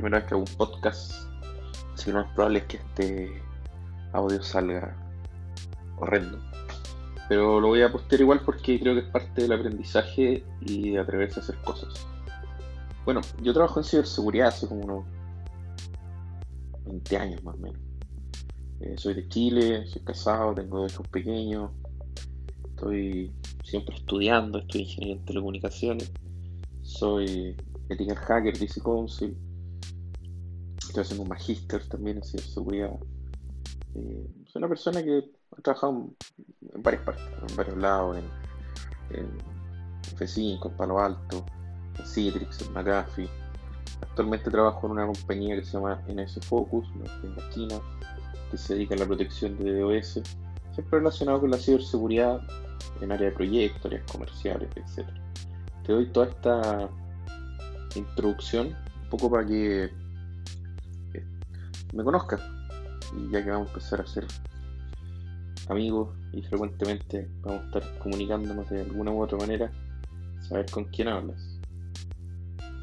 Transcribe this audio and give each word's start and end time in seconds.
primera 0.00 0.18
vez 0.18 0.28
que 0.28 0.34
hago 0.34 0.44
un 0.48 0.56
podcast, 0.56 1.12
así 1.94 2.06
que 2.06 2.12
lo 2.12 2.18
más 2.18 2.32
probable 2.34 2.58
es 2.60 2.64
que 2.64 2.76
este 2.76 3.42
audio 4.12 4.42
salga 4.42 4.96
horrendo. 5.98 6.38
Pero 7.28 7.60
lo 7.60 7.68
voy 7.68 7.82
a 7.82 7.90
postear 7.90 8.20
igual 8.20 8.40
porque 8.44 8.78
creo 8.78 8.94
que 8.94 9.00
es 9.00 9.06
parte 9.06 9.42
del 9.42 9.52
aprendizaje 9.52 10.44
y 10.60 10.90
de 10.90 10.98
atreverse 10.98 11.40
a 11.40 11.42
hacer 11.42 11.56
cosas. 11.62 12.06
Bueno, 13.04 13.20
yo 13.42 13.52
trabajo 13.52 13.80
en 13.80 13.84
ciberseguridad 13.84 14.48
hace 14.48 14.68
como 14.68 14.82
unos 14.82 15.04
20 16.84 17.16
años 17.16 17.42
más 17.42 17.54
o 17.54 17.58
menos. 17.58 17.80
Eh, 18.80 18.94
soy 18.96 19.14
de 19.14 19.28
Chile, 19.28 19.86
soy 19.86 20.02
casado, 20.02 20.54
tengo 20.54 20.80
dos 20.80 20.92
hijos 20.92 21.08
pequeños, 21.08 21.70
estoy 22.68 23.32
siempre 23.64 23.96
estudiando, 23.96 24.58
estoy 24.58 24.82
ingeniería 24.82 25.16
en 25.16 25.24
telecomunicaciones, 25.24 26.12
soy 26.82 27.56
ethical 27.88 28.16
hacker, 28.16 28.58
DC 28.58 28.80
Council, 28.82 29.36
estoy 30.96 31.02
haciendo 31.02 31.22
un 31.24 31.28
magíster 31.28 31.86
también 31.88 32.16
en 32.18 32.24
ciberseguridad. 32.24 32.98
Eh, 33.94 34.26
soy 34.46 34.60
una 34.60 34.68
persona 34.68 35.02
que 35.02 35.24
ha 35.52 35.62
trabajado 35.62 35.92
en, 36.72 36.82
varias 36.82 37.02
partes, 37.02 37.24
en 37.48 37.56
varios 37.56 37.76
lados, 37.76 38.16
en, 38.16 39.18
en 39.18 39.38
F5, 40.16 40.70
en 40.70 40.76
Palo 40.76 40.98
Alto, 40.98 41.44
en 41.98 42.06
Citrix, 42.06 42.62
en 42.62 42.72
McAfee. 42.72 43.28
Actualmente 44.00 44.50
trabajo 44.50 44.86
en 44.86 44.92
una 44.92 45.06
compañía 45.06 45.56
que 45.56 45.64
se 45.64 45.72
llama 45.72 46.02
NS 46.08 46.40
Focus, 46.46 46.88
una 46.94 47.10
compañía 47.20 47.50
china, 47.50 47.80
que 48.50 48.56
se 48.56 48.74
dedica 48.74 48.94
a 48.94 48.98
la 48.98 49.06
protección 49.06 49.58
de 49.58 49.80
DOS, 49.80 50.22
siempre 50.72 50.98
relacionado 50.98 51.40
con 51.40 51.50
la 51.50 51.58
ciberseguridad 51.58 52.40
en 53.02 53.12
área 53.12 53.28
de 53.28 53.34
proyectos, 53.34 53.84
áreas 53.84 54.10
comerciales, 54.10 54.70
etc. 54.76 55.06
Te 55.84 55.92
doy 55.92 56.06
toda 56.06 56.28
esta 56.28 56.88
introducción 57.94 58.68
un 59.02 59.10
poco 59.10 59.30
para 59.30 59.46
que 59.46 60.05
me 61.96 62.04
conozcas 62.04 62.40
y 63.16 63.30
ya 63.30 63.42
que 63.42 63.50
vamos 63.50 63.68
a 63.68 63.70
empezar 63.72 64.00
a 64.00 64.06
ser 64.06 64.26
amigos 65.68 66.14
y 66.32 66.42
frecuentemente 66.42 67.28
vamos 67.40 67.62
a 67.62 67.66
estar 67.66 67.98
comunicándonos 67.98 68.68
de 68.70 68.82
alguna 68.82 69.12
u 69.12 69.22
otra 69.22 69.38
manera, 69.38 69.70
saber 70.48 70.66
con 70.70 70.84
quién 70.84 71.08
hablas. 71.08 71.58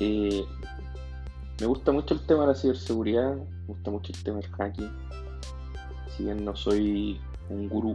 Eh, 0.00 0.44
me 1.60 1.66
gusta 1.66 1.92
mucho 1.92 2.14
el 2.14 2.26
tema 2.26 2.42
de 2.42 2.46
la 2.48 2.54
ciberseguridad, 2.54 3.36
me 3.36 3.66
gusta 3.66 3.90
mucho 3.90 4.12
el 4.12 4.24
tema 4.24 4.40
del 4.40 4.50
hacking. 4.50 4.90
Si 6.16 6.24
bien 6.24 6.44
no 6.44 6.56
soy 6.56 7.20
un 7.50 7.68
gurú, 7.68 7.94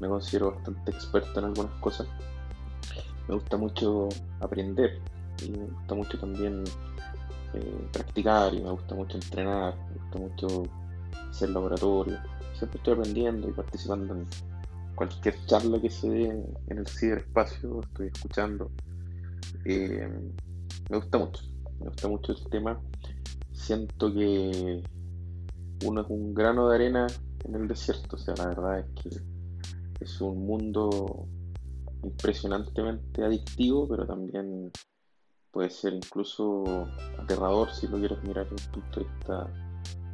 me 0.00 0.08
considero 0.08 0.52
bastante 0.52 0.90
experto 0.90 1.40
en 1.40 1.46
algunas 1.46 1.72
cosas. 1.80 2.06
Me 3.28 3.34
gusta 3.34 3.56
mucho 3.56 4.08
aprender 4.40 5.00
y 5.44 5.50
me 5.50 5.66
gusta 5.66 5.94
mucho 5.94 6.18
también 6.18 6.64
eh, 7.54 7.88
practicar 7.92 8.54
y 8.54 8.60
me 8.60 8.70
gusta 8.70 8.94
mucho 8.94 9.16
entrenar, 9.16 9.74
me 9.88 9.94
gusta 10.00 10.18
mucho 10.18 10.62
hacer 11.30 11.50
laboratorio. 11.50 12.18
Siempre 12.54 12.78
estoy 12.78 12.94
aprendiendo 12.94 13.48
y 13.48 13.52
participando 13.52 14.14
en 14.14 14.26
cualquier 14.94 15.34
charla 15.46 15.80
que 15.80 15.90
se 15.90 16.08
dé 16.08 16.28
en 16.68 16.78
el 16.78 16.86
ciberespacio, 16.86 17.80
estoy 17.82 18.08
escuchando. 18.08 18.70
Eh, 19.64 20.08
me 20.90 20.96
gusta 20.96 21.18
mucho, 21.18 21.42
me 21.80 21.86
gusta 21.86 22.08
mucho 22.08 22.32
el 22.32 22.50
tema. 22.50 22.80
Siento 23.52 24.12
que 24.12 24.82
uno 25.84 26.00
es 26.00 26.06
un 26.08 26.34
grano 26.34 26.68
de 26.68 26.74
arena 26.76 27.06
en 27.44 27.54
el 27.54 27.68
desierto, 27.68 28.16
o 28.16 28.18
sea, 28.18 28.34
la 28.36 28.46
verdad 28.48 28.78
es 28.80 29.02
que 29.02 29.10
es 30.00 30.20
un 30.20 30.46
mundo 30.46 31.26
impresionantemente 32.02 33.24
adictivo, 33.24 33.88
pero 33.88 34.06
también 34.06 34.70
puede 35.56 35.70
ser 35.70 35.94
incluso 35.94 36.86
aterrador 37.18 37.72
si 37.72 37.88
lo 37.88 37.96
quieres 37.96 38.22
mirar 38.24 38.46
desde 38.50 38.66
un 38.66 38.82
punto 38.82 39.00
de 39.00 39.06
vista 39.06 39.46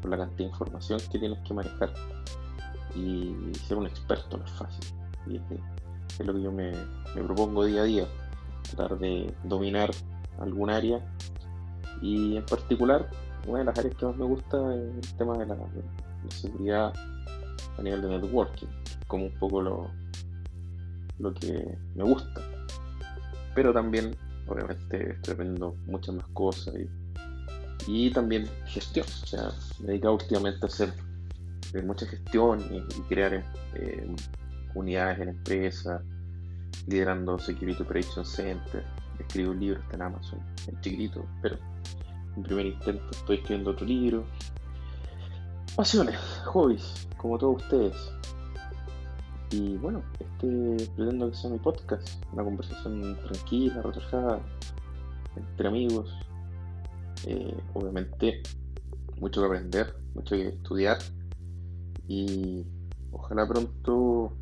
por 0.01 0.11
la 0.13 0.19
cantidad 0.19 0.39
de 0.39 0.45
información 0.45 1.01
que 1.11 1.19
tienes 1.19 1.39
que 1.41 1.53
manejar. 1.53 1.93
Y 2.95 3.35
ser 3.67 3.77
un 3.79 3.89
experto 3.89 4.37
no 4.37 4.45
es 4.45 4.53
fácil. 4.53 4.95
Y 5.27 5.37
es, 5.39 6.25
lo 6.25 6.33
que 6.33 6.43
yo 6.43 6.53
me, 6.53 6.71
me 7.17 7.25
propongo 7.25 7.65
día 7.65 7.81
a 7.81 7.85
día, 7.85 8.07
tratar 8.71 8.97
de 9.01 9.35
dominar 9.43 9.91
algún 10.39 10.71
área. 10.71 11.05
Y 12.01 12.37
en 12.37 12.47
particular, 12.47 13.11
una 13.49 13.59
de 13.59 13.65
las 13.65 13.77
áreas 13.77 13.97
que 13.97 14.07
más 14.07 14.17
me 14.17 14.25
gusta 14.25 14.77
es 14.77 15.11
el 15.11 15.17
tema 15.17 15.39
de 15.39 15.47
la, 15.47 15.57
seguridad 16.29 16.93
a 17.79 17.83
nivel 17.83 18.01
de 18.01 18.09
networking, 18.11 18.69
como 19.09 19.25
un 19.25 19.35
poco 19.41 19.61
lo, 19.61 19.91
lo 21.19 21.35
que 21.35 21.77
me 21.97 22.05
gusta. 22.05 22.41
Pero 23.57 23.73
también, 23.73 24.17
obviamente, 24.47 25.13
estoy 25.13 25.47
muchas 25.87 26.15
más 26.15 26.27
cosas 26.33 26.75
y, 26.75 26.89
y 27.87 28.11
también 28.11 28.49
gestión. 28.67 29.07
O 29.23 29.27
sea, 29.27 29.51
me 29.81 29.85
he 29.85 29.89
dedicado 29.89 30.15
últimamente 30.15 30.61
a 30.63 30.67
hacer 30.67 30.93
eh, 31.75 31.83
mucha 31.83 32.07
gestión 32.07 32.61
y, 32.71 33.01
crear 33.03 33.35
eh, 33.75 34.15
unidades 34.75 35.21
en 35.21 35.29
empresas, 35.31 36.03
liderando 36.87 37.39
Security 37.39 37.83
Operation 37.83 38.25
Center, 38.25 38.85
escribí 39.19 39.49
un 39.49 39.61
libro, 39.61 39.81
está 39.81 39.97
en 39.97 40.03
Amazon, 40.03 40.41
en 40.69 40.81
chiquitito, 40.81 41.25
pero 41.41 41.57
en 42.37 42.43
primer 42.43 42.67
intento 42.67 43.11
estoy 43.11 43.37
escribiendo 43.37 43.71
otro 43.71 43.87
libro. 43.87 44.25
Pasiones, 45.77 46.19
hobbies, 46.45 47.09
como 47.17 47.39
todos 47.39 47.63
ustedes. 47.63 47.97
Y 49.53 49.77
bueno, 49.77 50.03
este 50.19 50.89
pretendo 50.97 51.31
que 51.31 51.37
sea 51.37 51.51
mi 51.51 51.59
podcast, 51.59 52.09
una 52.33 52.43
conversación 52.43 53.19
tranquila, 53.23 53.83
relajada, 53.83 54.41
entre 55.37 55.69
amigos. 55.69 56.11
Eh, 57.27 57.55
obviamente, 57.75 58.43
mucho 59.21 59.43
que 59.43 59.47
aprender, 59.47 59.95
mucho 60.15 60.37
que 60.37 60.49
estudiar. 60.49 60.99
Y 62.09 62.65
ojalá 63.13 63.47
pronto 63.47 64.33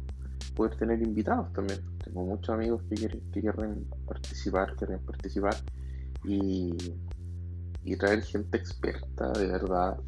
poder 0.55 0.77
tener 0.77 1.03
invitados 1.03 1.53
también. 1.53 1.81
Tengo 2.05 2.23
muchos 2.23 2.51
amigos 2.51 2.83
que, 2.89 2.95
quieren, 2.95 3.87
participar, 4.07 4.77
quieren 4.77 5.01
participar 5.01 5.57
y, 6.25 6.77
traer 7.99 8.23
gente 8.23 8.57
experta 8.57 9.33
de 9.33 9.49
verdad 9.49 9.99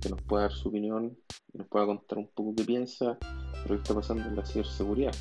que 0.00 0.10
nos 0.10 0.20
pueda 0.22 0.42
dar 0.42 0.52
su 0.52 0.68
opinión 0.68 1.16
y 1.54 1.58
nos 1.58 1.68
pueda 1.68 1.86
contar 1.86 2.18
un 2.18 2.28
poco 2.28 2.54
qué 2.56 2.64
piensa 2.64 3.16
lo 3.64 3.68
que 3.68 3.82
está 3.82 3.94
pasando 3.94 4.24
en 4.28 4.36
la 4.36 4.44
ciberseguridad. 4.44 5.14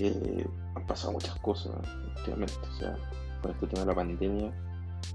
Eh, 0.00 0.46
han 0.74 0.86
pasado 0.86 1.12
muchas 1.12 1.36
cosas 1.40 1.72
últimamente, 2.16 2.54
o 2.68 2.78
sea, 2.78 2.96
con 3.40 3.50
este 3.50 3.66
tema 3.66 3.80
de 3.82 3.86
la 3.86 3.94
pandemia, 3.94 4.52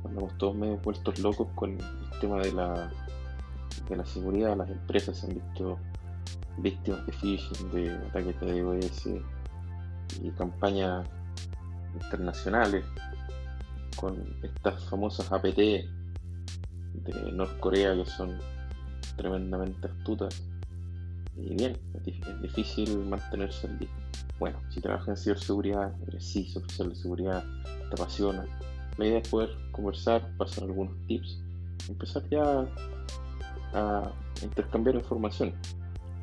andamos 0.05 0.37
todos 0.37 0.55
medio 0.55 0.77
vueltos 0.77 1.19
locos 1.19 1.47
con 1.55 1.71
el 1.71 2.19
tema 2.21 2.37
de 2.39 2.53
la, 2.53 2.91
de 3.89 3.95
la 3.95 4.05
seguridad, 4.05 4.55
las 4.55 4.69
empresas 4.69 5.17
se 5.17 5.27
han 5.27 5.33
visto 5.33 5.77
víctimas 6.57 7.05
de 7.05 7.11
phishing, 7.13 7.71
de 7.71 7.91
ataques 8.09 8.39
de 8.41 8.61
DOS 8.61 9.07
y 10.21 10.29
campañas 10.31 11.07
internacionales 11.93 12.85
con 13.95 14.15
estas 14.43 14.83
famosas 14.85 15.31
APT 15.31 15.57
de 15.57 17.31
Norcorea 17.33 17.95
que 17.95 18.05
son 18.05 18.37
tremendamente 19.15 19.87
astutas. 19.87 20.43
Y 21.37 21.55
bien, 21.55 21.77
es 21.93 22.41
difícil 22.41 22.97
mantenerse 23.05 23.67
al 23.67 23.79
día. 23.79 23.89
Bueno, 24.39 24.59
si 24.69 24.81
trabajas 24.81 25.09
en 25.09 25.17
ciberseguridad, 25.17 25.93
eres 26.07 26.25
sí 26.25 26.51
oficial 26.55 26.89
de 26.89 26.95
seguridad, 26.95 27.43
te 27.63 28.01
apasiona. 28.01 28.45
La 28.97 29.05
idea 29.05 29.19
es 29.19 29.29
poder 29.29 29.49
conversar, 29.71 30.35
pasar 30.37 30.63
algunos 30.65 30.95
tips, 31.07 31.39
empezar 31.89 32.27
ya 32.29 32.67
a 33.73 34.11
intercambiar 34.43 34.95
información 34.95 35.53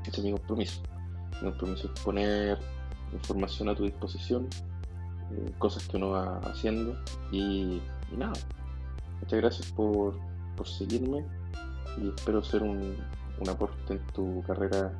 ese 0.06 0.20
es 0.20 0.24
mi 0.24 0.32
compromiso. 0.32 0.82
Mi 1.40 1.50
compromiso 1.50 1.90
es 1.92 2.00
poner 2.00 2.58
información 3.12 3.68
a 3.68 3.74
tu 3.74 3.84
disposición, 3.84 4.48
eh, 5.32 5.52
cosas 5.58 5.86
que 5.88 5.96
uno 5.96 6.10
va 6.10 6.38
haciendo 6.40 6.96
y, 7.32 7.80
nada. 8.16 8.34
Muchas 9.20 9.40
gracias 9.40 9.72
por, 9.72 10.14
seguirme 10.64 11.24
y 12.00 12.08
espero 12.08 12.42
ser 12.42 12.62
un, 12.62 12.96
un 13.40 13.48
aporte 13.48 13.94
en 13.94 14.06
tu 14.08 14.42
carrera 14.42 14.92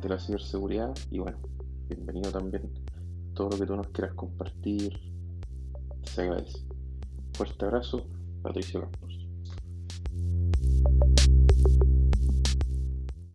de 0.00 0.08
la 0.08 0.18
ciberseguridad 0.18 0.94
y 1.10 1.18
bueno, 1.18 1.38
bienvenido 1.88 2.30
también 2.30 2.70
todo 3.34 3.50
lo 3.50 3.58
que 3.58 3.66
tú 3.66 3.76
nos 3.76 3.88
quieras 3.88 4.14
compartir, 4.14 4.98
se 6.02 6.22
agradece. 6.22 6.58
Fuerte 7.34 7.64
abrazo, 7.64 8.06
Patricio 8.42 8.80
Campos. 8.82 9.21